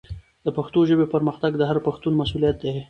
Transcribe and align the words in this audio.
د 0.45 0.47
پښتو 0.57 0.79
ژبې 0.89 1.05
پرمختګ 1.13 1.51
د 1.57 1.61
هر 1.69 1.77
پښتون 1.87 2.13
مسؤلیت 2.21 2.55
دی. 2.63 2.71